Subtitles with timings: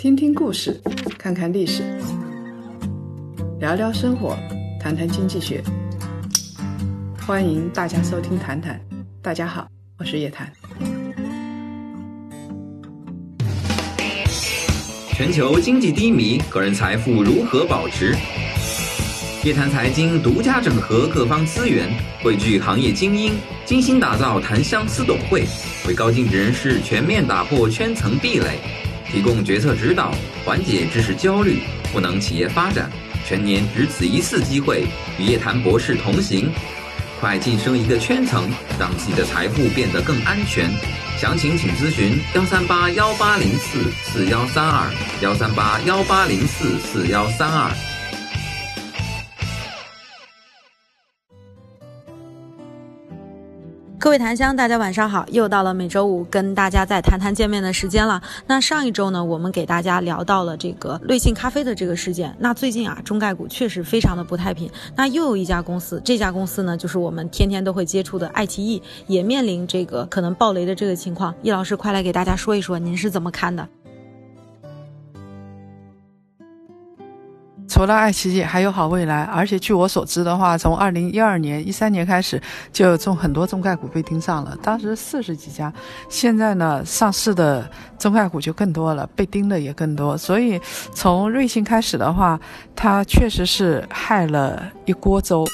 [0.00, 0.80] 听听故事，
[1.18, 1.82] 看看历史，
[3.58, 4.34] 聊聊生活，
[4.80, 5.62] 谈谈经济学。
[7.26, 8.80] 欢迎大家收听《谈谈》，
[9.20, 9.68] 大家好，
[9.98, 10.50] 我是叶檀。
[15.12, 18.16] 全球经济低迷，个人财富如何保持？
[19.44, 21.86] 叶檀财经独家整合各方资源，
[22.22, 23.34] 汇聚行业精英，
[23.66, 25.44] 精心打造檀香私董会，
[25.86, 28.60] 为高净值人士全面打破圈层壁垒，
[29.12, 30.14] 提供决策指导，
[30.44, 31.60] 缓解知识焦虑，
[31.92, 32.90] 赋能企业发展。
[33.26, 34.86] 全年只此一次机会，
[35.18, 36.50] 与叶檀博士同行，
[37.20, 40.70] 快晋升一个圈层，让自己的财富变得更安全。
[41.18, 47.89] 详情请咨询幺三八幺八零四四幺三二幺三八幺八零四四幺三二。
[54.00, 55.26] 各位檀香，大家晚上好！
[55.30, 58.22] 又到了每周五跟大家在谈谈见面的时间了。
[58.46, 62.34] 那上一周呢，我们给大家聊到了这个瑞幸咖啡的这个事件。
[62.38, 64.70] 那最近啊，中概股确实非常的不太平。
[64.96, 71.34] 那又有一家公司，这家公司呢，就是我们天天都会接触的爱奇艺，也面临这个可能暴雷的这个情况。
[71.42, 73.68] 易老师，快来给大家说一说，您是怎么看的？
[77.80, 79.22] 除了爱奇艺，还有好未来。
[79.22, 82.38] 而且据我所知的话，从二零一二年、一三年开始，
[82.70, 84.54] 就有中很多中概股被盯上了。
[84.62, 85.72] 当时四十几家，
[86.10, 87.66] 现在呢，上市的
[87.98, 90.14] 中概股就更多了，被盯的也更多。
[90.14, 90.60] 所以
[90.92, 92.38] 从瑞幸开始的话，
[92.76, 95.46] 它确实是害了一锅粥。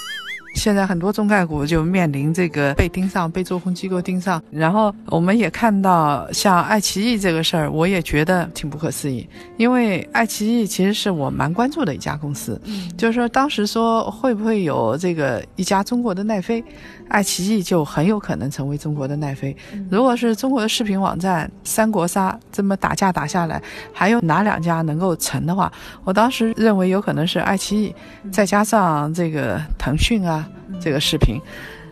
[0.57, 9.29] 现在很多中概股就面临这个被盯上、被做空机构盯上，然后我们也看到像爱奇艺这个事儿，我也觉得挺不可思议。
[9.59, 12.61] 因为爱奇艺其实是我蛮关注的一家公司，
[12.97, 16.65] 就是说当时说会不会有这个一家中国的奈飞，
[17.09, 19.55] 爱奇艺就很有可能成为中国的奈飞。
[19.91, 23.63] 如果是中国的视频网站三国杀这么打架打下来，
[23.93, 25.71] 还有哪两家能够成的话，
[26.03, 27.95] 我当时认为有可能是爱奇艺，
[28.33, 30.46] 再加上这个腾讯啊。
[30.81, 31.41] 这个视频，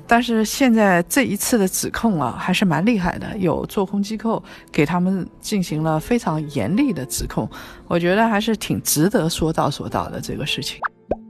[0.06, 7.48] 但是现在这一次的指控啊，还是蛮厉害的，有做空机构给他们进行了非常严厉的指控，
[7.86, 10.78] 我觉得还是挺值得说道说道的这个事情。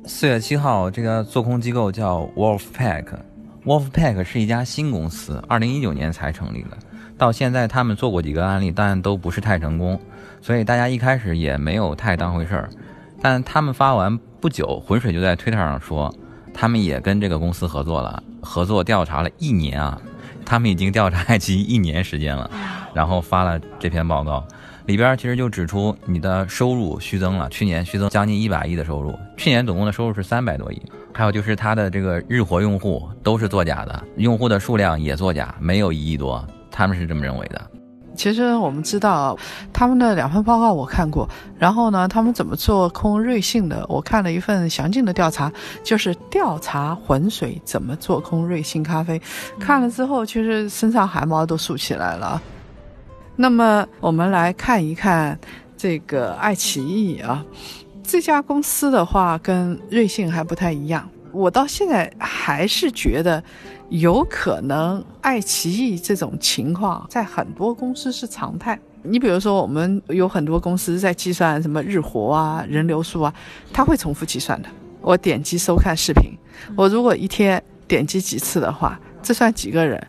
[0.07, 6.77] 四月七号，这个做空机构叫 Wolfpack，Wolfpack 是一家新公司，二零一九年才成立的，
[7.17, 9.99] 到现在他们做过几个案例，但都不是太成功，
[10.43, 12.69] 所以大家一开始也没有太当回事儿。
[13.23, 16.15] 但他们发完不久，浑水就在推特上说。
[16.54, 20.00] 他们也跟这个公司合作了，合作调查了一年啊，
[20.47, 22.48] 他们已经调查爱奇艺一年时间了，
[22.94, 24.42] 然后发了这篇报告，
[24.87, 30.81] 里边其实就指出你的收入虚增了，去年虚增将近一百亿的收入，去年总共的收入是三百多亿，
[31.12, 37.70] 还有就是它的这个日活用户都是作假的，用户的数量也作假，没有一亿多，他们是这么认为的。
[38.16, 39.36] 其实我们知道，
[39.72, 45.52] 他们的两份报告我看过，然后呢，他们怎么做空瑞幸的，我看了一份详尽的调查，
[45.82, 49.20] 就是调查浑水怎么做空瑞幸咖啡，
[49.58, 52.41] 看了之后，其实身上汗毛都竖起来了。
[53.36, 55.36] 那么我们来看一看
[55.76, 57.44] 这个爱奇艺啊，
[58.02, 63.43] 这家公司的话跟瑞幸还不太一样，我到现在还是觉得。
[63.91, 68.77] 有可能爱奇艺这种情况在很多公司是常态。
[69.03, 73.33] 你比如说，我们有很多公司在计算什么日活啊、人流数啊，
[73.75, 74.69] 它会重复计算的。
[75.03, 76.33] 我点击收看视频，
[76.75, 80.05] 我如果一天点击几次的话，这算几个人、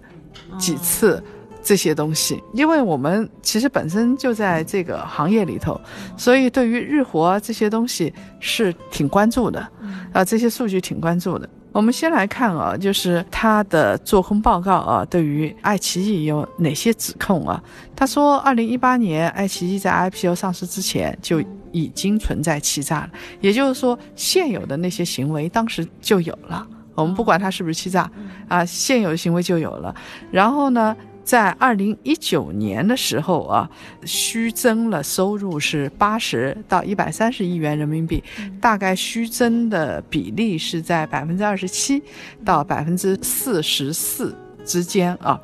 [0.58, 1.22] 几次
[1.66, 2.42] 这些东西？
[2.54, 5.82] 因为我们其实本身就在这个行业里头，
[6.16, 9.68] 所以对于日活这些东西是挺关注的，
[10.14, 11.50] 啊，这些数据挺关注的。
[11.72, 17.62] 我们先来看啊，就是他的做空报告啊，对于爱奇艺有哪些指控啊？
[17.96, 23.10] 他说，二零一八年爱奇艺在 IPO 上市之前就已经存在欺诈了，
[23.42, 26.66] 也就是说，现有的那些行为当时就有了。
[26.94, 28.10] 我们不管它是不是欺诈
[28.48, 29.94] 啊，现有的行为就有了。
[30.32, 30.96] 然后呢？
[31.26, 33.68] 在二零一九年的时候啊，
[34.06, 38.24] 虚增了收入是八十到一百三十亿元人民币，
[38.62, 42.02] 大概虚增的比例是在百分之二十七
[42.46, 45.42] 到百分之四十四之间啊。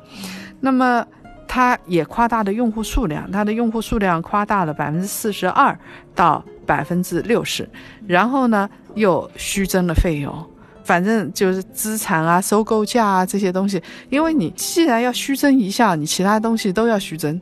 [0.60, 1.04] 那么，
[1.48, 5.76] 它也夸大的用户数量，它的用户数量夸大了百分之四十二
[6.14, 7.68] 到百分之六十，
[8.06, 10.51] 然后呢，又虚增了费用。
[10.84, 17.40] 反正就是资产啊、收购价啊这些东西，因为你既然要虚增一下，你其他东西都要虚增，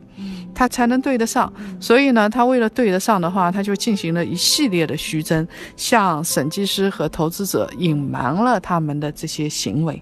[0.53, 1.51] 它才能对得上。
[1.79, 10.01] 所以呢，他为了对得上的话，他就进行了一系列的虚增，向审计师和投资者隐瞒了他们的这些行为。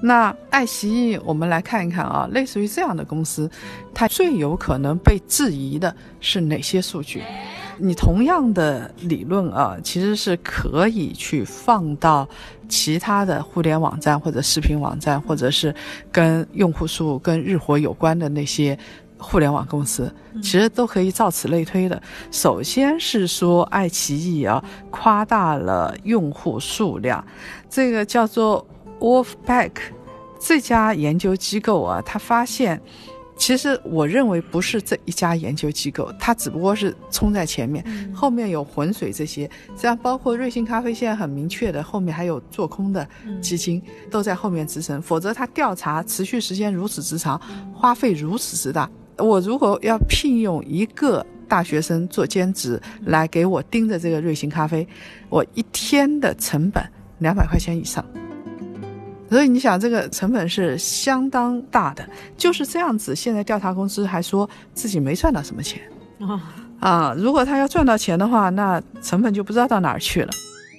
[0.00, 3.50] 那爱奇艺，我们来看一看啊，类似于这样的公司，
[3.92, 7.20] 它最有可能被质疑的是哪些数据？
[7.80, 12.28] 你同样的理论啊，其实是可以去放到
[12.68, 15.74] 其他的互联网站或者视频网站，或者是
[16.12, 18.78] 跟用户数、跟日活有关的那些
[19.16, 22.00] 互联网公司，其实都可以照此类推的。
[22.30, 27.24] 首先是说，爱奇艺啊夸大了用户数量，
[27.68, 28.66] 这个叫做
[29.00, 29.72] Wolfpack
[30.38, 32.80] 这家研究机构啊，他发现。
[33.38, 37.82] 其实我认为不是这一家研究机构，它只不过是冲在前面，
[38.12, 43.08] 后面有浑水这些，这样包括瑞幸咖啡现在很明确的，后面还有做空的
[43.40, 43.80] 基金
[44.10, 47.40] 都在后面支撑，否则它调查持续时间如此之长，
[47.72, 48.90] 花费如此之大。
[49.16, 54.86] 我如果要聘用一个大学生做兼职来给我盯着这个瑞幸咖啡，
[55.30, 56.84] 我一天的成本
[57.18, 58.04] 两百块钱以上。
[59.30, 63.14] 所以你想，这个成本是相当大的，就是这样子。
[63.14, 65.82] 现在调查公司还说自己没赚到什么钱
[66.20, 66.42] 啊
[66.80, 67.14] 啊！
[67.16, 70.30] 如果他要赚到钱的话，那成本就不知道到哪儿去了。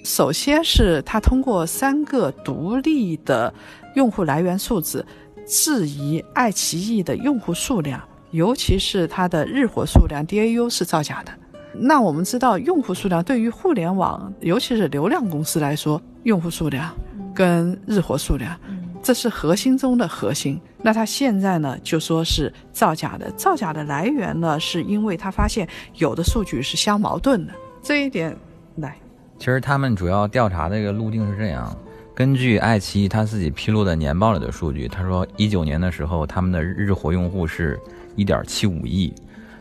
[0.04, 3.52] 首先是他通过三个独立的
[3.94, 5.04] 用户来源数字，
[5.46, 8.00] 质疑爱奇艺的用户数量，
[8.30, 11.32] 尤其是它的日活数量 DAU 是造假的。
[11.72, 16.92] 那我们知道，用户数量对于互联网，尤其是流量公司来说，用户数量。
[17.40, 18.54] 跟日活数量，
[19.02, 20.60] 这是核心中的核心。
[20.82, 23.30] 那他现在呢，就说是造假的。
[23.30, 27.52] 造假的来源呢，是因为他发现有的数据是相矛盾的。
[27.82, 28.36] 这一点，
[28.76, 28.94] 来，
[29.38, 31.74] 其实他们主要调查的一个路径是这样：
[32.14, 37.80] 根据爱奇艺他自己披露的年报里的数据，他说一九年的时候，他们的日活用户是
[38.16, 39.14] 一点七五亿。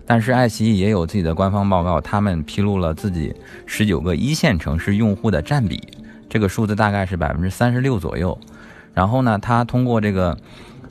[0.05, 3.33] 但是爱奇艺也有自己的官方报告，他们披露了自己
[3.65, 5.81] 十九个一线城市用户的占比。
[6.29, 8.37] 这个数字大概是百分之三十六左右，
[8.93, 10.37] 然后呢，他通过这个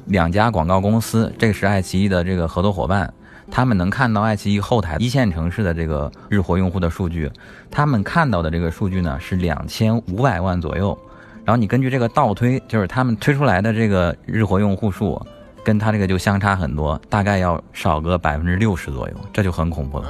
[0.06, 3.12] 两家广告公司，这是爱奇艺的这个合作伙伴，
[3.50, 7.30] 他们能看到爱奇艺后台一线城市的这个日活用户的数据，
[7.70, 10.98] 他们看到的这个数据呢是两千五百万左右，
[11.44, 15.24] 然后你根据这个倒推，就是他们推出来的这个日活用户数，
[15.64, 20.08] 跟他这个就相差很多，大概要少个百分之六十左右，这就很恐怖了。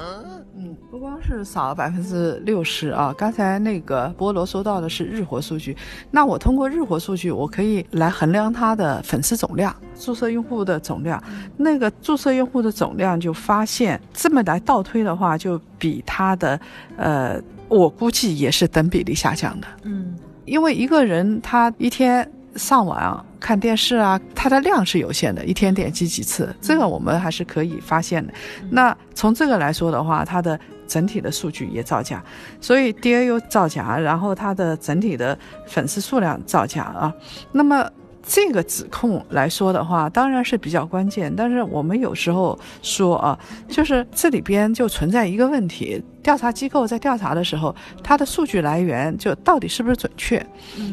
[1.37, 3.15] 是少了百分之六十啊！
[3.17, 5.77] 刚才那个菠萝说到的是日活数据，
[6.11, 11.23] 那我通过日活数据，我可以来衡量它的粉丝总量、注册用户的总量。
[11.57, 16.59] 那个注册用户的总量就发现，这么来倒推的话，就比它的，
[16.97, 19.67] 呃，我估计也是等比例下降的。
[19.83, 22.29] 嗯，因为一个人他一天。
[22.57, 28.33] 上网看电视啊，它的量是有限的，一天点击几次，这个我们还是可以发现的。
[28.71, 32.23] 那从这个来说的话，它的整体的数据也造假，
[32.61, 37.13] 所以 DAU 造假，然后它的整体的粉丝数量造假啊。
[37.53, 37.89] 那么
[38.29, 43.37] 这个指控来说的话，当然是比较关键，但是我们有时候说啊，
[43.67, 46.01] 就是这里边就存在一个问题。
[46.21, 50.45] 调查机构在调查的时候，它的数据来源就到底是不是准确？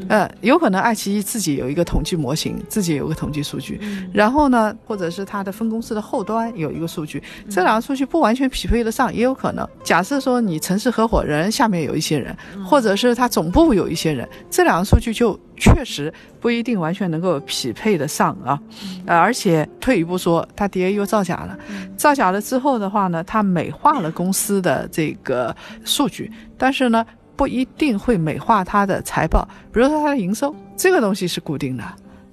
[0.08, 3.82] 呃，有可能爱奇艺自己有一个统计模型，自己有个统计数据，
[4.14, 9.68] 然后呢，或者是它的分公司的后端有一个数据，这两个数据不完全匹配得上，也有可能。
[9.84, 12.34] 假设说你城市合伙人下面有一些人，
[12.64, 18.60] 或者是他总部有一些人，这两个数据就确实不一定完全能够匹配得上啊。
[19.06, 21.58] 呃，而且退一步说，他 DAU 造假了，
[21.98, 25.16] 造假了之后的话呢，他美化了公司的这。
[25.26, 27.04] 个数据，但是呢，
[27.36, 29.48] 不一定会美化它的财报。
[29.74, 31.84] 比如说它的营收，这个东西是固定的；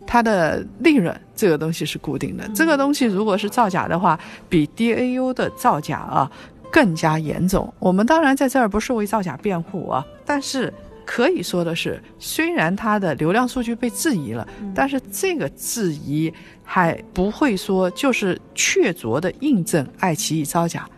[0.06, 2.46] 它的利润，这个东西是固定的。
[2.54, 6.30] 这个东西如果是造假的话，比 DAU 的造假啊
[6.70, 7.72] 更加严重。
[7.78, 10.70] 我们当然在这儿不是为造假辩护啊，但是
[11.04, 16.32] 可以说的是，虽然它的流量数据被质疑了，但是这个质疑
[16.64, 20.88] 还不会说就是确凿的印证爱奇艺造假。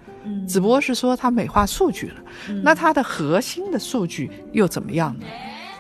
[0.49, 2.15] 只不过是说它美化数据了，
[2.63, 5.27] 那它的核心的数据又怎么样呢？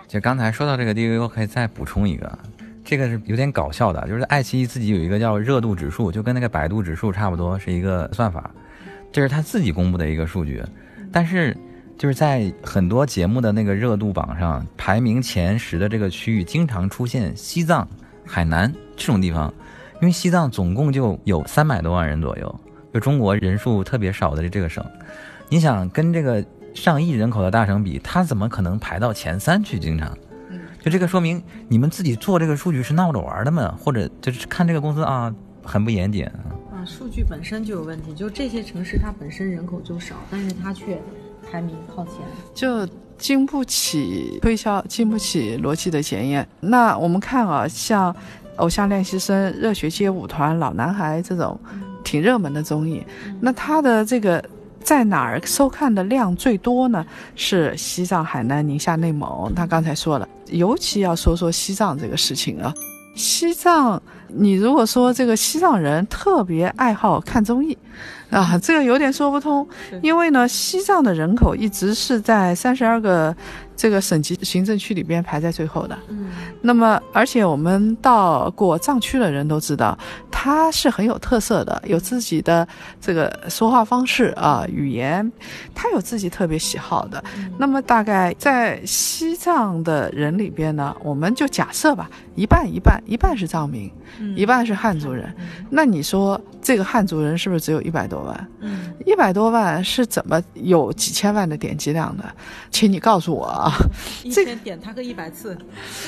[0.06, 2.38] 就刚才说到这个 D V U，可以再补充一个，
[2.84, 8.50] 这个是有点搞笑的，就是爱奇艺自己有一个叫热度指数，就跟那个百度指数差不多，是一个算法，
[9.10, 10.62] 这是他自己公布的一个数据，
[11.10, 11.56] 但是
[11.96, 17.88] 就是在很多节目的那个热度榜上，排名前十的这个区域经常出现西藏、
[18.24, 19.52] 海南这种地方，
[20.00, 22.60] 因为西藏总共就有三百多万人左右。
[22.92, 24.84] 就中国人数特别少的这个省，
[25.48, 29.80] 你想跟这个上亿人口的大省比，它怎么可能排到前三去？
[29.80, 30.16] 经常，
[30.80, 33.74] 就这个说明你们自己做这个数据是闹着玩的嘛？
[33.80, 35.34] 或者就是看这个公司啊，
[35.64, 36.86] 很不严谨啊。
[36.86, 41.00] 数据本身就有问题，就这些城市它本身人口就少，但是它却
[41.50, 42.14] 排名靠前，
[42.54, 42.86] 就
[43.16, 46.46] 经不起推销，经不起逻辑的检验。
[46.60, 48.14] 那我们看啊，像。
[48.58, 51.58] 偶像练习生、热血街舞团、老男孩这种
[52.04, 53.04] 挺热门的综艺。
[53.40, 54.40] 那它的这个
[54.80, 57.04] 在哪儿收看的量最多呢？
[57.34, 59.52] 是西藏、海南、宁夏、内蒙。
[59.56, 62.72] 他刚才说了，尤其要说说西藏这个事情啊。
[63.16, 67.76] 西藏，你如果说这个西藏人特别爱好看综艺，
[68.34, 69.66] 啊，这个有点说不通，
[70.02, 73.34] 因为呢，西藏的人口一直是在三十二个
[73.76, 75.96] 这个省级行政区里边排在最后的。
[76.08, 79.96] 嗯，那么，而且我们到过藏区的人都知道，
[80.32, 82.66] 它是很有特色的，有自己的
[83.00, 85.30] 这个说话方式啊，语言，
[85.72, 87.22] 它有自己特别喜好的。
[87.56, 93.88] 那么，大概在西藏的人里边呢，我们就假设吧，一半一半，一半是藏民，
[94.34, 95.32] 一半是汉族人。
[95.70, 98.48] 那你说这个汉族人是不是只有一百多万？
[98.60, 102.24] 嗯，一百多万是怎么有几千万的点击量的？
[102.70, 103.72] 请你告诉我啊！
[104.22, 105.56] 一这个点他个一百次，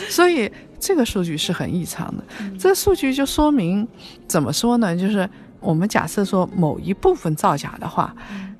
[0.09, 2.25] 所以这个数据是很异常的。
[2.59, 3.87] 这数据就说明，
[4.27, 4.97] 怎么说呢？
[4.97, 5.29] 就是
[5.61, 8.15] 我们假设说某一部分造假的话，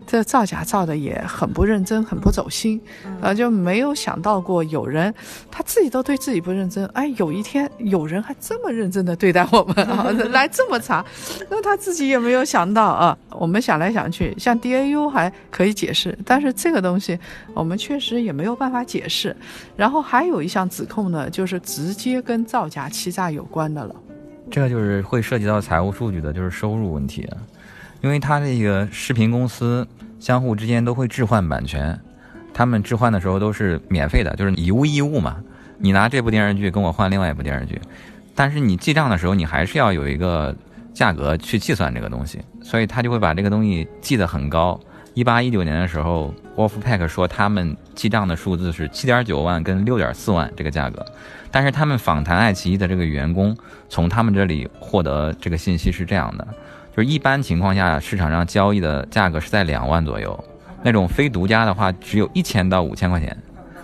[0.07, 2.81] 这造假造的也很不认真，很不走心，
[3.21, 5.13] 呃，就没有想到过有人
[5.51, 11.05] 他自己都对自己不认真，哎，有一天有人还这么认真的对待我们啊， 来这么查，
[11.51, 13.19] 那他自己也没有想到啊。
[13.39, 17.19] 我们想来想去，像 DAU 还可以解释，但是这个东西
[17.53, 19.37] 我们确实也没有办法解释。
[19.77, 23.95] 然后还有一项指控呢，就是直接跟造假欺诈有关的了。
[24.51, 27.29] 这个就是会涉及到财务数据的，就是收入问题，
[28.01, 29.87] 因为它这个视频公司
[30.21, 31.99] 相互之间都会置换版权，
[32.55, 35.37] 他们置换的时候都是免费的，就是以物易物嘛。
[35.79, 37.81] 你拿这部电视剧跟我换另外一部电视剧，
[38.35, 40.55] 但是你记账的时候，你还是要有一个
[40.95, 44.81] 价格去计算这个东西，所以他就会把这个东西记得很高。
[45.13, 51.05] 一八一九年的时候，Wolfpack 说他们记账的数字是七点九万跟六点四万这个价格，
[51.51, 53.57] 但是他们访谈爱奇艺的这个员工，
[53.89, 56.47] 从他们这里获得这个信息是这样的，
[56.97, 60.45] 就是一般情况下市场上交易的价格是在两万左右，
[60.83, 63.37] 那种非独家的话只有一千到五千块钱。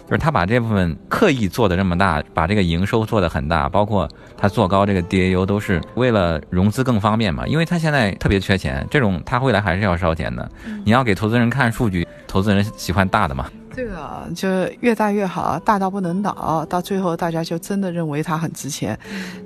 [0.05, 10.51] 就是他把这部分刻意做的这么大，把这个营收做的很大，包括他做高这个 DAU 都是为了融资更方便嘛，因为他现在特别缺钱，这种他未来还是要烧钱的。
[10.85, 13.47] 你要给投资人看数据，投资人喜欢大的嘛。
[13.75, 14.49] 这个啊就
[14.81, 18.99] 越大越好，大到不能倒，到最后大家就真的认为它很值钱。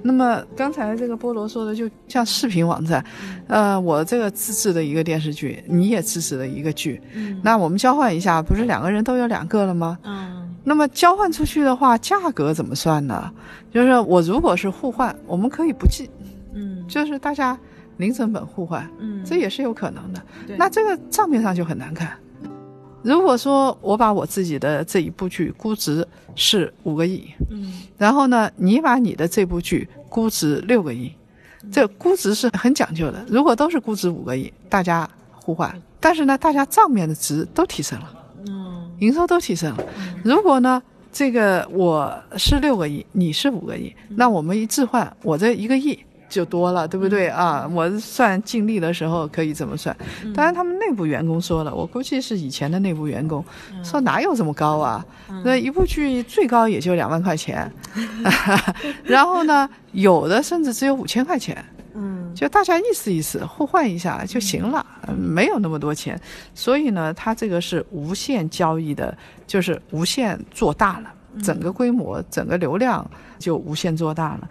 [0.02, 3.04] 那么刚才这个菠萝说的，就像视频网站，
[3.46, 7.00] 呃，我这个自制的一个电视剧，你也自制了一个剧，
[7.42, 9.98] 那我们交换一下，不是两个人都有两个了吗？
[10.02, 13.32] 嗯那么交换出去的话，价格怎么算呢？
[13.72, 16.10] 就是我如果是互换，我们可以不计，
[16.54, 17.56] 嗯就是大家
[17.98, 20.20] 零成本互换，嗯，这也是有可能的。
[20.44, 22.18] 对那这个账面上就很难看。
[23.06, 27.72] 如果说我把我自己的这一部剧估值是五个亿，嗯。
[27.96, 31.12] 然后呢，你把你的这部剧估值六个亿，
[31.70, 33.24] 这估值是很讲究的。
[33.28, 38.12] 如果都是估值五个亿，大家互换，但是呢，大家账面的值都提升了，
[38.48, 38.90] 嗯。
[38.98, 39.84] 营收都提升了。
[40.24, 40.82] 如果呢，
[41.12, 45.96] 这个我是六个亿，你是五个亿，那我们一置换，我这一个亿
[46.28, 47.68] 就多了，对不对啊？
[47.72, 49.96] 我算净利的时候可以这么算。
[50.34, 53.44] 当然，他们内部员工说了，我估计是以前的内部员工
[53.82, 55.04] 说哪有这么高啊？
[55.44, 57.70] 那一部剧最高也就两万块钱，
[59.04, 61.64] 然后呢，有的甚至只有五千块钱。
[61.98, 66.20] 嗯就大家意思意思，互换一下就行了，嗯没有那么多钱。
[66.54, 69.16] 所以呢，它这个是无限交易的，
[69.46, 71.10] 就是无限做大了，
[71.42, 74.50] 整个规模、整个流量就无限做大了。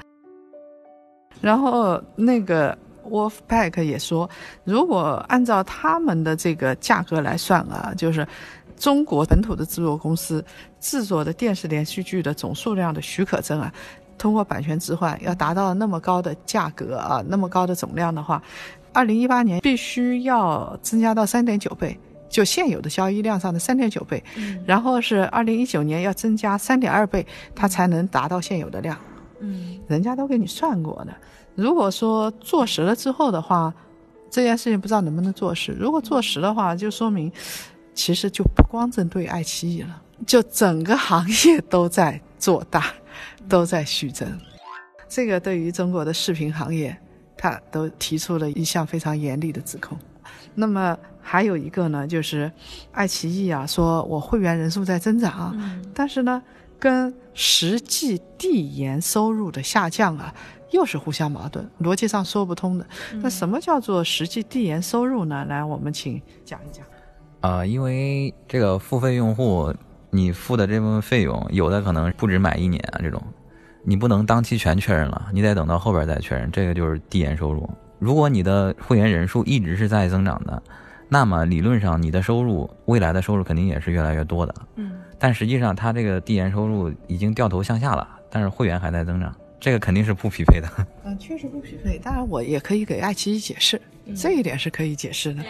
[1.41, 2.77] 然后那个
[3.09, 4.29] Wolfpack 也说，
[4.63, 8.27] 如果按照他们的这个价格来算啊，就是
[8.77, 10.43] 中国本土的制作公司
[10.79, 13.71] 制作的电视连续剧的总数量的许可证啊，
[14.17, 18.41] 通过版权置换要达到那么高的价格啊，那么高的总量的话，
[18.91, 21.97] 二零一八年必须要增加到三点九倍。
[22.27, 24.21] 就现有的交易量上的三点九倍，
[24.65, 28.97] 然后是二零一九年要增加三点二倍，它才能达到现有的量。
[29.39, 31.13] 嗯人家都给你算过的。
[31.55, 33.73] 如果说坐实了之后的话，
[34.29, 35.71] 这件事情不知道能不能坐实。
[35.71, 37.31] 如果坐实的话，就说明
[37.93, 42.87] 其实就不光针对爱奇艺了，就整个行业都在做大，
[43.47, 44.27] 都在续增。
[45.07, 46.97] 这个对于中国的视频行业，
[47.37, 49.97] 他都提出了一项非常严厉的指控。
[50.53, 52.51] 那么还有一个呢，就是
[52.91, 56.41] 爱奇艺啊，说我会员人数在增长，嗯但是呢，
[56.79, 60.33] 跟实际递延收入的下降啊，
[60.71, 62.85] 又是互相矛盾，逻辑上说不通的。
[63.21, 65.45] 那什么叫做实际递延收入呢？
[65.45, 66.85] 来，我们请讲一讲。
[67.41, 69.73] 啊、因为这个付费用户，
[70.09, 73.21] 你付的这部分费用，有的可能不止买一年啊，这种，
[73.83, 77.69] 你不能当期全确认了，你得等到后边再确认，这个就是递延收入。
[77.99, 80.61] 如果你的会员人数一直是在增长的，
[81.07, 84.55] 那么理论上你的收入未来的收入肯定也是越来越多的。
[84.77, 90.67] 嗯，但实际上它这个递延收入已经掉头向下了，但是会员还在增长，这个肯定是不匹配的。
[91.03, 91.97] 嗯， 确实不匹配。
[91.97, 93.81] 当然，我也可以给爱奇艺解释，
[94.15, 95.43] 这一点是可以解释的。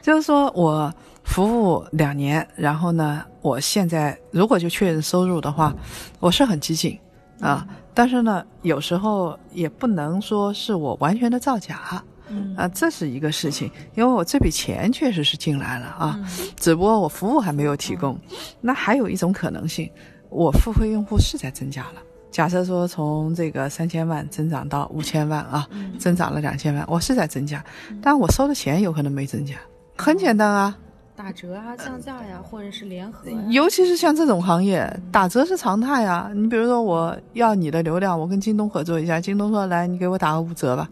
[0.00, 0.92] 就是说我
[1.22, 5.72] 服务两年，然后呢，我现在如果就确认收入的话，
[6.18, 6.98] 我是很激进
[7.40, 7.66] 啊。
[7.94, 12.02] 但是呢，有时候也不能说是我完全的造假。
[12.32, 16.18] 嗯啊，这是一个事情，因为我这笔钱确实是进来了啊，
[16.56, 18.18] 只不过我服务还没有提供。
[18.60, 19.90] 那还有一种可能性，
[20.30, 22.02] 我付费用户是在增加了。
[22.30, 27.62] 假设说从这个三千万增长到五千万啊，增长了两千万，我是在增加，
[28.00, 29.54] 但我收的钱有可能没增加。
[29.98, 30.76] 很简单啊，
[31.22, 33.36] 打折啊、降价呀，或者是联合呀。
[33.48, 36.28] 尤其是像这种行业，打折是常态啊。
[36.34, 40.88] 你比如说，我要你的流量，我跟京东合作一下，京东说来，你给我打个五折吧，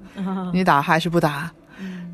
[0.52, 1.50] 你打还是不打？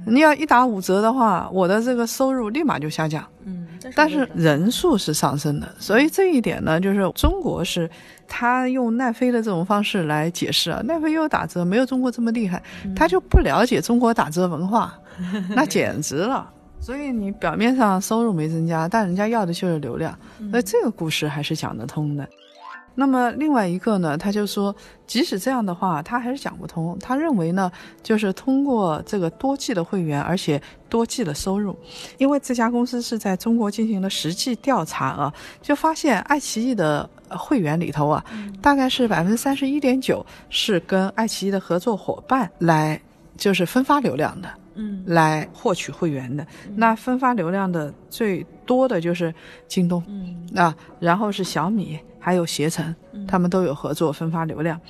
[0.06, 3.22] 你要一打五折的话，我的这个收入立马就下降。
[3.44, 7.90] 嗯，但是人数是上升的，所以这一点呢，就是中国是
[8.26, 12.62] 他用奈飞的这种方式来解释啊，奈飞又打折，没有中国这么厉害，
[12.94, 14.98] 他就不了解中国打折文化，
[15.54, 16.50] 那简直了。
[16.80, 20.16] 所以你表面上收入没增加，但人家要的就是流量，
[20.50, 22.28] 所以这个故事还是讲得通的。
[22.98, 24.74] 那么另外一个呢，他就说，
[25.06, 26.98] 即使这样的话，他还是讲不通。
[26.98, 27.70] 他认为呢，
[28.02, 31.76] 就是通过这个多季的会员，而且多季的收入，
[32.16, 38.24] 因为这家公司是在中国进行了实际调查啊，就发现爱奇艺的会员里头啊，
[38.62, 42.98] 大概是百分之三十一点九是跟爱奇艺的合作伙伴来
[43.36, 44.48] 就是分发流量的。
[44.76, 49.34] 嗯，来获取会员的，那分发流量的最多的就是
[49.66, 50.36] 京东，嗯。
[50.54, 52.94] 啊，然后是小米，还有携程，
[53.26, 54.80] 他们都有合作分发流量。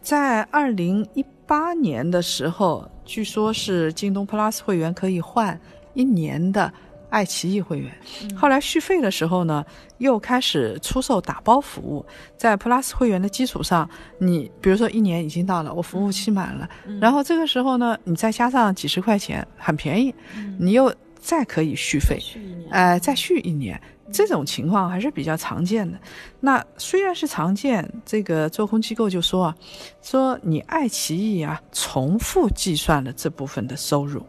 [0.00, 5.58] 在二零一八年的时候，据说是京东 Plus 会员可以换
[5.94, 6.72] 一年的
[7.10, 7.92] 爱奇艺会员。
[8.36, 9.64] 后来续费的时候呢，
[9.98, 12.04] 又开始出售打包服务，
[12.36, 16.68] 在 Plus 会员的基础上，你比如说一年已经到了，我服务期满了，
[17.00, 20.14] 然后这个时候呢，你再加上几十块钱，很便宜，
[20.58, 22.70] 你又再可以续费，续一年。
[22.70, 23.80] 哎、再续一年，
[24.12, 25.98] 这种情况还是比较常见的。
[26.40, 29.56] 那虽然是常见，这个做空机构就说啊，
[30.02, 34.22] 说你爱奇艺啊，重复计算了这部分的收入，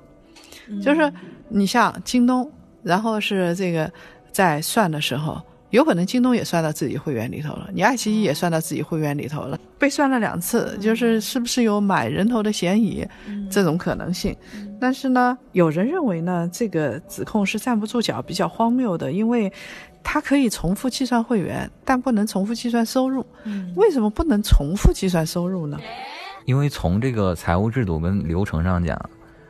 [0.82, 1.12] 就是
[1.50, 2.50] 你像京东，
[2.84, 3.92] 然后是这个
[4.32, 5.42] 在算的时候。
[5.72, 13.08] 有可能京东也算到自己会员里头了，你爱奇艺也算到自己会员里头了，被算了两次，就是是不是有买人头的嫌疑，
[13.52, 14.36] 这种可能性。
[14.82, 19.54] 但是呢，有人认为呢，这个指控是站不住脚，比较荒谬的，因为
[20.02, 23.24] 它可以重复计算会员，但不能重复计算收入。
[23.76, 25.78] 为什么不能重复计算收入呢？
[26.46, 29.00] 因为从这个财务制度跟流程上讲，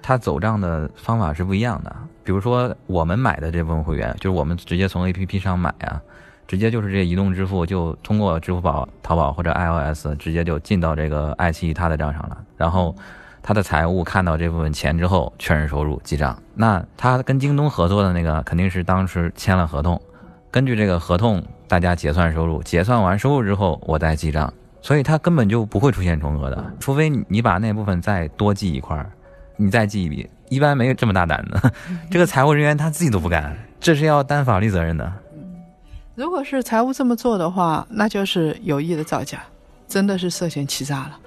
[0.01, 1.95] 它走账的方法是不一样的。
[2.29, 5.99] 比如说我们买的这部分会员，就是我们直接从 APP 上买啊，
[6.47, 12.95] 直接就是这移动支付就通过支付宝、淘宝或者 iOS 直接就进到这个爱奇艺它的账上了，然后
[13.41, 16.39] 他的财务看到这部分钱之后确认收入记账。
[16.53, 19.99] 那他跟京东合作的那个肯定是当时签了合同，
[20.51, 29.09] 根据这个合同大家结算收入，结算完收入之后我再记账，所以他根本就不会出现重合的，除非你把那部分再多记一块儿，
[29.57, 30.29] 你再记一笔。
[30.49, 31.73] 一般没有这么大胆的，
[32.12, 35.12] 这个财务人员他自己都不敢，这是要担法律责任的。
[36.15, 39.41] 如果是财务这么做的话，那就是有意的造假，
[39.88, 41.19] 真的是涉嫌欺诈了。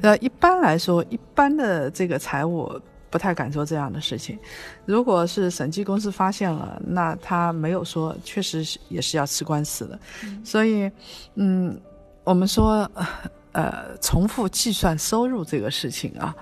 [0.00, 4.38] 那，一般来说，一般的这个财务不太敢做这样的事情。
[4.86, 9.98] 如果是审计公司发现了，那他没有说，确实是也是要吃官司的。
[10.44, 10.90] 所以，
[11.34, 11.78] 嗯，
[12.24, 12.90] 我们说，
[13.52, 16.34] 呃，重复计算收入这个事情啊。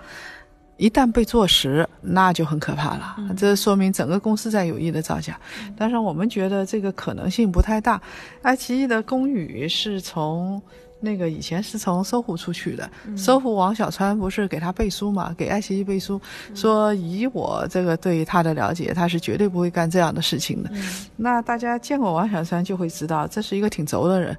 [0.77, 3.17] 一旦被坐实，那就很可怕了。
[3.37, 5.39] 这说明整个公司在有意的造假。
[5.77, 8.01] 但是我们觉得这个可能性不太大。
[8.43, 10.61] 爱奇艺的公语是从
[11.07, 16.21] 那个以前是从搜狐出去的，搜狐王小川不是给他背书嘛，给爱奇艺背书，
[16.53, 20.71] 说以我这个对他的了解，他是绝对不会干这样的事情的。
[21.16, 24.37] 那大家见过王小川就会知道，这是一个挺轴的人。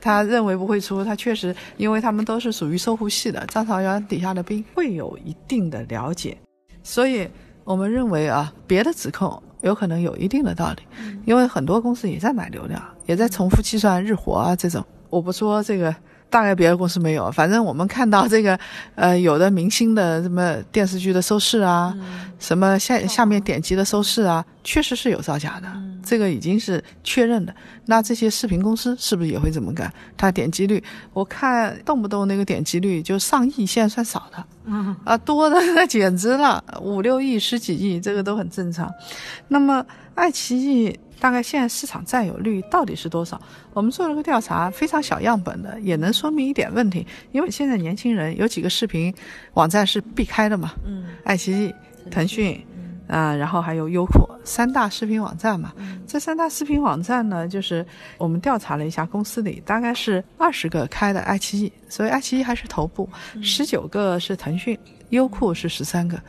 [0.00, 6.36] 他认为不会出，他确实，因为他们都是属于搜狐系的，张朝阳底下的兵会有一定的了解，
[6.82, 7.28] 所以
[7.62, 10.82] 我们认为啊，别的指控有可能有一定的道理，
[11.24, 14.84] 因为很多公司也在买流量，也在重复计算日活啊这种。
[15.10, 15.94] 我不说这个，
[16.30, 18.58] 大概别的公司没有，反正我们看到这个，
[18.94, 21.96] 呃，有的明星的什么电视剧的收视啊，
[22.38, 25.68] 什么下下面点击的收视啊，确实是有造假的，
[26.04, 27.54] 这个已经是确认的。
[27.86, 29.90] 那这些视频公司是不是也会这么干？
[30.16, 30.82] 它点击率，
[31.14, 38.92] 我看动不动那个点击率就上亿，现在算少的，嗯啊，多的那简直了，五六亿、十几亿，这个都很正常。
[39.48, 39.82] 那么
[40.14, 43.40] 爱奇艺大概现在市场占有率到底是多少？
[43.72, 47.06] 我们做了个调查，非常小样本的，也能说明一点问题。
[47.32, 49.14] 因为现在年轻人有几个视频
[49.54, 51.74] 网站是避开的嘛，嗯，爱奇艺、
[52.10, 52.60] 腾讯。
[53.08, 55.72] 啊、然后还有优酷三大视频网站嘛。
[56.06, 57.82] 这三大视频网站呢，就是
[58.18, 63.08] 我们调查了一下，公司里大概是二十个开的爱奇艺，所以爱奇艺还是头部，
[63.42, 64.78] 十九个是腾讯，
[65.08, 66.20] 优酷是十三个，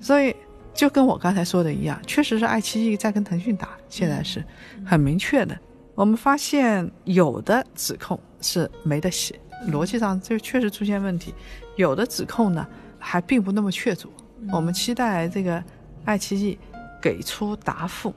[0.00, 0.32] 所以
[0.78, 4.44] 就跟我刚才说的一样，确实是爱奇艺在跟腾讯打，现在是
[4.86, 5.58] 很明确的。
[5.96, 9.34] 我们发现有的指控是没得写，
[9.72, 11.32] 逻辑上就确实出现问题；
[11.74, 12.64] 有的指控呢
[12.96, 14.06] 还并不那么确凿。
[14.52, 15.60] 我们期待这个
[16.04, 16.56] 爱奇艺
[17.02, 18.14] 给出答复。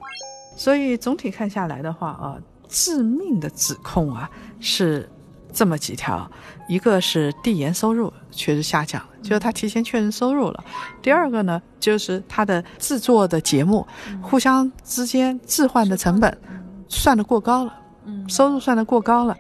[0.55, 5.09] 所以总体看下来的话啊，致命的指控啊是
[5.53, 6.29] 这么几条：
[6.67, 10.63] 一个是递延收入确实下降了，就是他提前确认收入了；
[11.01, 13.85] 第二个呢，就是他的制作的节目
[14.21, 16.35] 互相之间置换的成本
[16.87, 18.27] 算得过高了，嗯。
[18.29, 19.35] 收入算得过高了。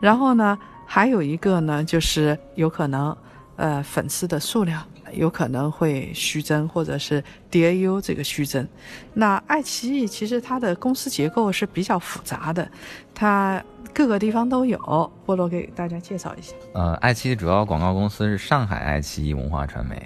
[0.00, 3.16] 然后呢，还有一个呢，就是有可能
[3.56, 8.66] 呃粉丝的数量有可能会虚增，或者是 DAU 这个虚增。
[9.14, 12.68] 那爱奇艺其实它的公司结构是比较复杂的，
[13.14, 13.62] 它
[13.94, 14.78] 各个地方都有。
[15.24, 16.54] 菠萝给大家介绍一下。
[16.74, 19.96] 呃，爱奇艺主要广告公司是上海爱奇艺文化传媒，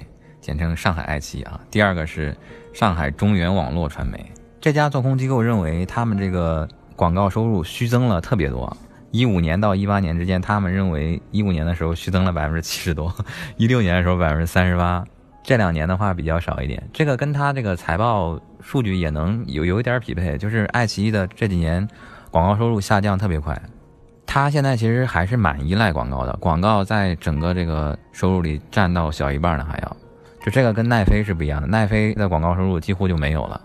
[0.41, 1.59] 简称上海爱奇艺啊。
[1.71, 2.37] 第二个是
[2.75, 4.31] 上海中原网络传媒。
[4.61, 8.77] 这家做空机构认为，他们这个广告收入虚增了特别多。
[9.11, 13.11] 一五年到一八年之间，他们认为一五年的时候虚增了百分之七十多，
[13.57, 15.03] 一六年的时候百分之三十八，
[15.43, 16.87] 这两年的话比较少一点。
[16.93, 21.89] 这个跟他这个财报数据也能有有一点匹配，就是爱奇艺的这几年
[22.31, 23.59] 广告收入下降特别快。
[24.31, 29.97] 它现在其实还是蛮依赖广告的，广告在整个这个收入里占到小一半呢，还要，
[30.45, 33.59] 就这个跟奈飞是不一样的，奈飞的广告收入几乎就没有了，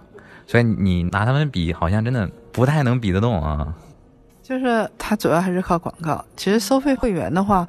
[0.48, 3.76] 所以你拿他们比，好像真的不太能比得动啊。
[4.42, 6.24] 就是它主要还是靠广告。
[6.38, 7.68] 其实收费会员的话，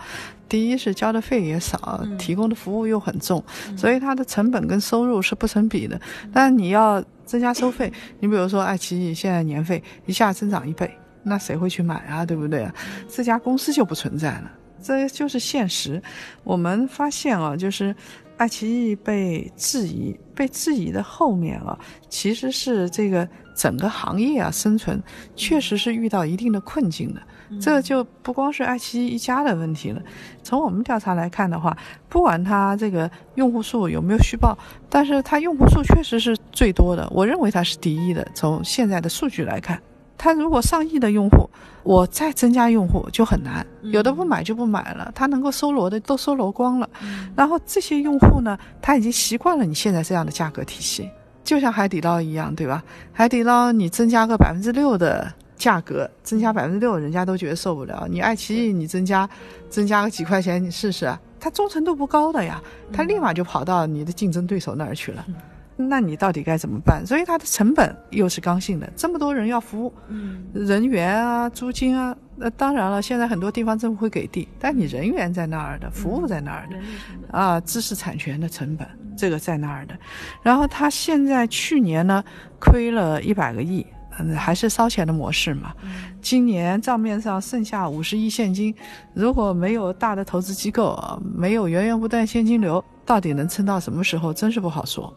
[0.49, 3.43] 第一是交的费也少，嗯提供的服务又很重，
[3.77, 6.01] 所以它的成本跟收入是不成比的。
[6.33, 10.91] 但你要增加收费，你比如说爱奇艺现在年费一下增长一倍，
[11.25, 12.25] 那谁会去买啊？
[12.25, 12.75] 对不对啊？
[13.09, 14.51] 这家公司就不存在了，
[14.83, 16.01] 这就是现实。
[16.45, 17.95] 我们发现啊，就是
[18.37, 25.03] 爱奇艺被质疑，被质疑的后面啊，其实是这个整个行业啊生存
[25.35, 27.21] 确实是遇到一定的困境的。
[27.61, 30.03] 这就不光是爱奇艺一家的问题了。
[30.43, 31.77] 从我们调查来看的话，
[32.09, 34.59] 不管它这个用户数有没有虚报，
[34.91, 38.27] 但是它用户数确实是最多的，我认为它是第一的。
[38.35, 39.81] 从现在的数据来看，
[40.17, 41.49] 它如果上亿的用户，
[41.83, 46.89] 我再增加用户就很难，有的不买就不买了，他能够搜罗的都搜罗光了。
[47.37, 51.11] 然后这些用户呢，他已经习惯了你现在这样的价格体系，
[51.43, 52.83] 就像海底捞一样，对吧？
[53.13, 58.07] 海底捞你增加个百分之六的价格，增加百分之六，人家都觉得受不了。
[58.09, 59.29] 你爱奇艺你增加
[59.69, 65.23] 增加个几块钱，你试试啊，它忠诚度不高的呀，他立马就跑到你的竞争对手那儿去了。
[65.77, 67.05] 那你到底该怎么办？
[67.05, 76.77] 所以它的成本又是刚性的，这么多人要服务，嗯人员啊、租金啊，那当然了，现在很多地方政府会给地，但你人员在那儿的，服务在那儿的，
[77.37, 79.99] 啊，知识产权的成本这个在那儿的。
[80.43, 82.23] 然后他现在去年呢
[82.61, 83.85] 亏了一百个亿，
[84.21, 85.73] 嗯，还是烧钱的模式嘛。
[86.23, 88.73] 今年账面上剩下五十亿现金，
[89.13, 95.13] 如果没有大的投资机构，啊没有源源不断现金流，到底能撑到什么时候，真是不好说。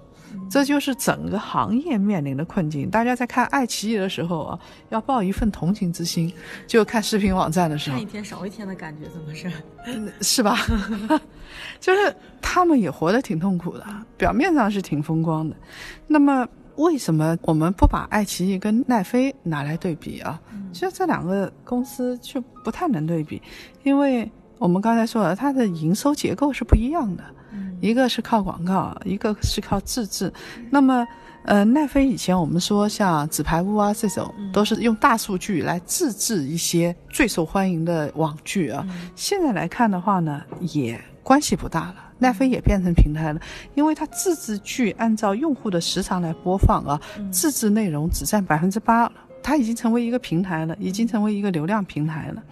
[0.50, 2.90] 这就是整个行业面临的困境。
[2.90, 6.30] 大家在看爱奇艺的时候啊，要抱一份同情之心；
[6.68, 9.52] 就看视频网站的时候看一，天少一天的感觉，怎么是？
[10.22, 10.58] 是吧？
[11.80, 13.86] 就是他们也活得挺痛苦的，
[14.18, 15.56] 表面上是挺风光的。
[16.08, 20.40] 那么，为什么我们不把爱奇艺跟奈飞拿来对比啊？
[20.74, 23.42] 其实这两个公司就不太能对比，
[23.84, 27.24] 因为我们刚才说了，它的营收结构是不一样的。
[27.80, 30.34] 一个是靠广告，一个是靠自制。
[30.72, 31.08] 那么，
[31.44, 38.84] 呃，奈飞以前我们说像纸牌屋啊这种，都是用大数据来自制一些最受欢迎的网剧啊。
[39.16, 41.96] 现在来看的话呢，也关系不大了。
[42.18, 43.40] 奈飞也变成平台了，
[43.76, 47.00] 因为它自制剧按照用户的时长来播放啊，
[47.32, 49.12] 自制内容只占百分之八了。
[49.44, 52.44] 它已经成为一个平台了，已经成为一个流量平台了。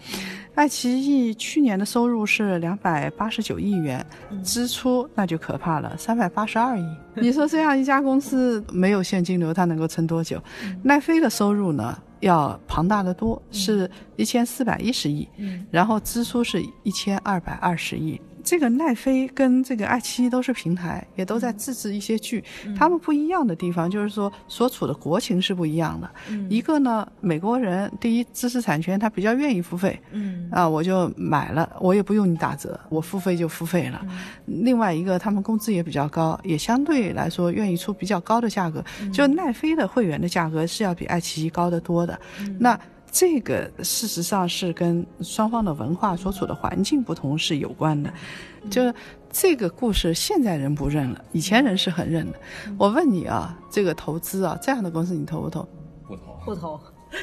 [0.56, 4.04] 爱奇艺去年的收入是两百八十九亿元，
[4.42, 6.86] 支出那就可怕了，三百八十二亿。
[7.16, 10.42] 你说这样一家公司没有现金流，它能够撑多久？
[10.82, 15.28] 奈飞的收入呢，要庞大的多，是一千四百一十亿，
[15.70, 18.20] 然后支出是一千二百二十亿。
[18.46, 22.44] 这个奈飞跟这个爱奇艺都是平台，也都在自制一些剧。
[22.78, 26.10] 他们不一样的地方就是说，所处的国情是不一样的。
[26.48, 34.06] 一个呢，美国人第一知识产权他比较愿意付费，嗯啊，我就买了，我也不用你打折，我付费就付费了。
[34.46, 38.86] 另外一个，他们工资也比较高，也相对来说愿意出比较高的价格。
[39.12, 42.20] 就奈飞的会员的价格是要比爱奇艺高得多的。
[42.60, 42.80] 那
[43.18, 48.14] 这个事实上是跟双方的文化所处的环境不同是有关的。
[48.70, 48.94] 就是
[49.32, 52.38] 这个故事，现在人不认了，以前人是很认的。
[52.78, 55.66] 我问你啊，这个投资啊，这样的公司你投不投？
[56.06, 56.22] 不投。
[56.44, 56.78] 不投，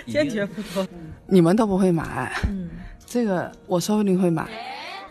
[0.06, 0.82] 坚决不投。
[1.26, 2.70] 你们都不会买，嗯
[3.04, 4.48] 这个我说不定会买，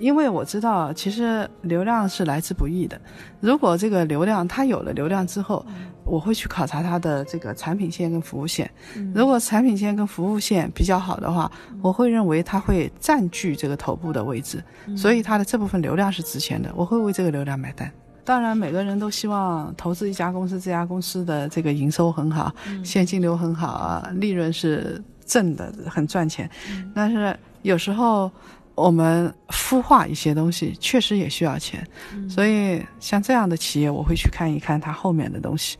[0.01, 2.99] 因为我知道其实流量是来之不易的。
[3.39, 5.63] 如果这个流量它有了流量之后，
[6.03, 8.69] 我会去考察它的这个产品线跟服务线。
[9.13, 11.49] 如果产品线跟服务线比较好的话，
[11.81, 14.63] 我会认为它会占据这个头部的位置，
[14.97, 17.89] 所以它的这部分流量是值钱的，我会为这个流量买单。
[18.23, 26.49] 当然，每个人都希望投资一家公司，这家公司的这个营收很好，现金流很好啊，利润是正的，很赚钱。
[26.93, 28.31] 但是有时候
[28.75, 31.85] 我们孵化一些东西，确实也需要钱，
[32.29, 35.77] 所以像这样的企业，我会去看一看它后面的东西。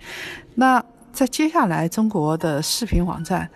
[0.56, 3.50] 那在接下来，中国的视频网站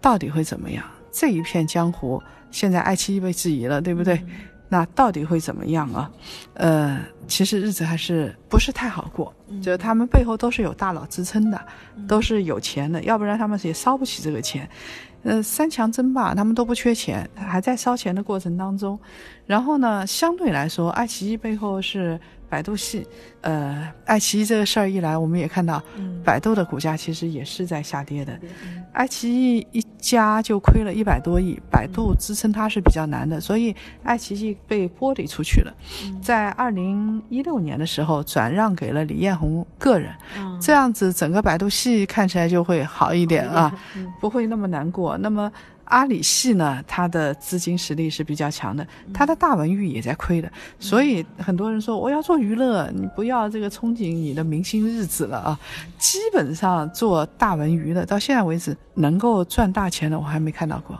[0.00, 0.84] 到底会怎么样？
[1.12, 4.24] 这一片江湖，现在爱奇艺被质疑了，对不对？
[4.68, 6.10] 那到底会怎么样啊？
[6.54, 11.66] 呃，其实日子还是不是太好过，就是他们背后都是有大佬支撑的，
[12.08, 14.68] 都是有钱的，要不然他们也烧不起这个钱。
[15.26, 18.96] 呃，三强争霸，他们都不缺钱，还在烧钱的过程当中。
[19.44, 23.06] 然后呢，相对来说，爱奇艺背后是百度系。
[23.40, 25.80] 呃，爱奇艺这个事儿一来，我们也看到，
[26.24, 28.36] 百度的股价其实也是在下跌的。
[28.92, 35.72] 爱奇艺一家就亏了一百多亿，百度支撑它是比较难的，所以爱奇艺被剥离出去了。
[36.20, 40.10] 在二零一六年的时候，转让给了李彦宏个人，
[40.60, 43.72] 这样子整个百度系看起来就会好一点啊，
[44.20, 45.16] 不会那么难过。
[45.18, 45.52] 那么。
[45.86, 55.58] 阿里系呢，它的资金实力是比较强的，它的大文娱也在亏的，所以很多人说我要做娱乐，你不要这个憧憬你的明星日子了啊。
[55.98, 60.96] 基本上做大文娱的，到现在为止能够赚大钱的，我还没看到过。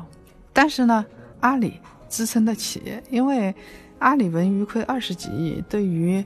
[0.52, 1.04] 但是呢，
[1.40, 3.54] 阿里支撑得起，因为
[3.98, 6.24] 阿里文娱亏二十几亿，对于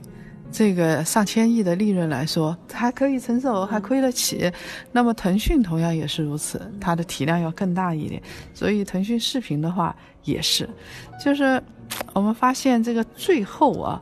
[0.51, 4.51] 这个上千亿的利润来说，还可以承受，还亏得起。
[4.91, 8.21] 那么腾讯同样也是如此，它的体量要更大一点。
[8.53, 10.69] 所以腾讯视频的话也是，
[11.23, 11.61] 就是
[12.13, 14.01] 我们发现这个最后啊，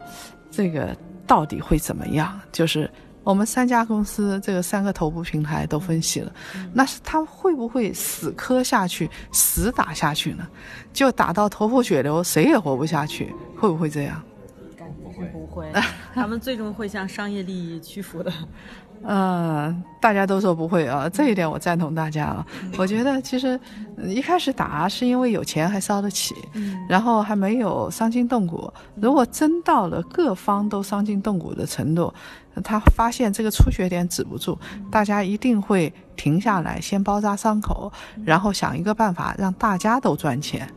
[0.50, 0.96] 这个
[1.28, 2.40] 到底会怎么样？
[2.52, 2.90] 就是
[3.24, 6.34] 我们三家公司，这个三个头部平台都分析了，
[6.74, 10.48] 那是它会不会死磕下去、死打下去呢？
[10.92, 14.20] 就打到头破血流，谁也活不下去，会不会这样？
[15.26, 15.72] 不会，
[16.14, 18.32] 他们最终会向商业利益屈服的。
[19.04, 22.46] 嗯， 大家都说不会啊，这一点我赞同大家啊。
[22.78, 23.58] 我觉得其实
[23.96, 26.36] 呃一开始打是因为有钱还烧得起，
[26.90, 28.72] 然后还没有伤筋动骨。
[28.96, 32.14] 如果真到了各方都伤筋动骨的程度，
[32.62, 34.58] 他发现这个出血点止不住，
[34.92, 37.90] 大家一定会停下来，先包扎伤口，
[38.26, 40.70] 然后想一个办法让大家都赚钱。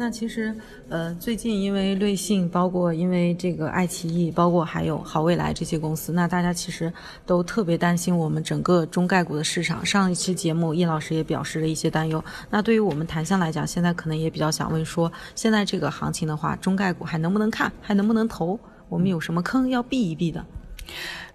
[0.00, 0.56] 那其实，
[0.88, 6.90] 呃，最近因为瑞幸，包括因为这个爱奇艺，包括还有好未来这些公司，那大家其实
[7.26, 9.84] 都特别担心我们整个中概股的市场。
[9.84, 12.24] 上一期节目，叶老师也表示了一些担忧。
[12.48, 18.58] 那对于我们檀香来讲，现在可能也比较想问说，现在这个行情的话，中概股还能不能看，还能不能投？
[18.88, 20.42] 我们有什么坑要避一避的？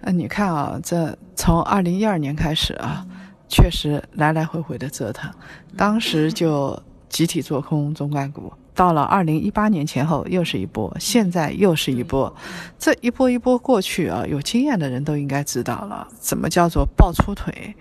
[0.01, 3.05] 呃，你看啊，这从二零一二年开始啊，
[3.47, 5.31] 确实来来回回的折腾，
[5.77, 12.33] 当时就集体做空中概股，到了二零一八年前后又是一波，现在又是一波，
[12.77, 17.75] 这一波一波过去啊，有经验的人都应该知道了，怎么叫做抱粗腿。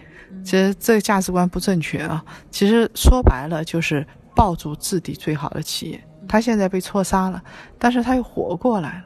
[0.44, 7.42] 其实这个价值观不正确啊，其实说白了就是抱住质地最好的企业，它现在被错杀了，
[7.78, 9.04] 但是它又活过来了。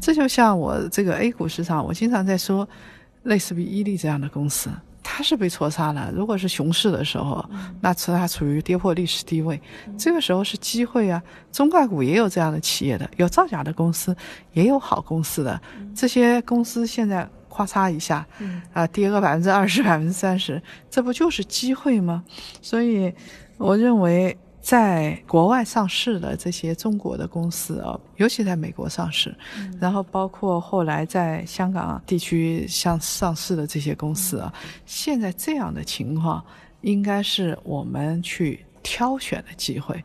[0.00, 2.68] 这就像我这个 A 股市场，我经常在说，
[3.22, 4.68] 类似于伊利这样的公司，
[5.02, 6.10] 它是被错杀了。
[6.14, 7.44] 如果是熊市的时候，
[7.80, 9.60] 那是它处于跌破历史低位，
[9.98, 11.22] 这个时候是机会啊。
[11.52, 14.16] 中概股也有这样的企业的，有造假的公司，
[14.52, 15.60] 也有好公司的。
[15.94, 18.26] 这些公司现在咔嚓一下，
[18.72, 22.24] 啊，跌个百分之二十、百分之三十，这不就是机会吗？
[22.62, 23.12] 所以，
[23.58, 29.34] 我认为在国外上市的这些中国的公司啊，尤其在美国上市，
[29.80, 34.52] 然后包括后来在香港地区上上市的这些公司啊，
[34.86, 36.44] 现在这样的情况，
[36.82, 40.04] 应该是我们去挑选的机会，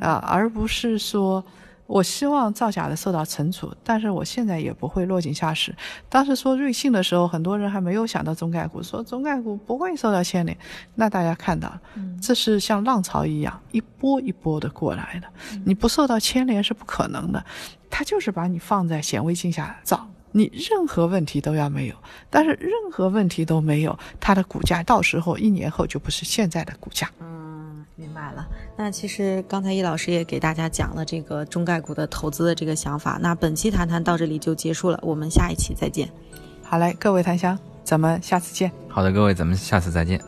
[0.00, 1.44] 啊，而不是说。
[1.90, 5.74] 我希望造假的受到惩处，但是我现在也不会落井下石。
[6.08, 10.56] 当时说瑞幸的时候，很多人还没有想到中概股，说中概股不会受到牵连。
[10.94, 11.82] 那大家看到了，
[12.22, 15.26] 这是像浪潮一样一波一波的过来的，
[15.64, 17.44] 你不受到牵连是不可能的。
[17.90, 21.96] 他就是把你放在显微镜下照，你任何问题都要没有。
[22.30, 27.10] 但是任何问题都没有，它的股价到时候一年后就不是现在的股价。
[27.18, 28.46] 嗯明白了，
[28.82, 33.18] 那其实刚才易老师也给大家讲了这个中概股的投资的这个想法。
[33.20, 36.08] 那本期谈谈到这里就结束了，我们下一期再见。
[36.62, 38.72] 好嘞，各位檀香，咱们下次见。
[38.88, 40.18] 好的，各位，咱们下次再见。